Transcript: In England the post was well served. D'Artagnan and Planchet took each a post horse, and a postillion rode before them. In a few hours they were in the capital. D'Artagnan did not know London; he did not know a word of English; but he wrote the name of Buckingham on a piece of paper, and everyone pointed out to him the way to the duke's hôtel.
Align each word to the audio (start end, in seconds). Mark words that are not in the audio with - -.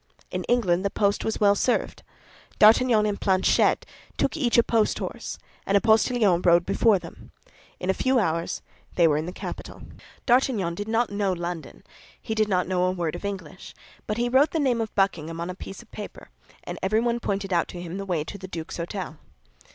In 0.31 0.43
England 0.45 0.83
the 0.83 0.89
post 0.89 1.23
was 1.23 1.39
well 1.39 1.53
served. 1.53 2.01
D'Artagnan 2.57 3.05
and 3.05 3.21
Planchet 3.21 3.85
took 4.17 4.35
each 4.35 4.57
a 4.57 4.63
post 4.63 4.97
horse, 4.97 5.37
and 5.63 5.77
a 5.77 5.79
postillion 5.79 6.41
rode 6.41 6.65
before 6.65 6.97
them. 6.97 7.31
In 7.79 7.87
a 7.91 7.93
few 7.93 8.17
hours 8.17 8.63
they 8.95 9.07
were 9.07 9.17
in 9.17 9.27
the 9.27 9.31
capital. 9.31 9.83
D'Artagnan 10.25 10.73
did 10.73 10.87
not 10.87 11.11
know 11.11 11.33
London; 11.33 11.83
he 12.19 12.33
did 12.33 12.47
not 12.47 12.67
know 12.67 12.85
a 12.85 12.91
word 12.91 13.15
of 13.15 13.23
English; 13.25 13.75
but 14.07 14.17
he 14.17 14.27
wrote 14.27 14.49
the 14.49 14.59
name 14.59 14.81
of 14.81 14.95
Buckingham 14.95 15.39
on 15.39 15.51
a 15.51 15.53
piece 15.53 15.83
of 15.83 15.91
paper, 15.91 16.29
and 16.63 16.79
everyone 16.81 17.19
pointed 17.19 17.53
out 17.53 17.67
to 17.67 17.79
him 17.79 17.99
the 17.99 18.03
way 18.07 18.23
to 18.23 18.39
the 18.39 18.47
duke's 18.47 18.77
hôtel. 18.79 19.17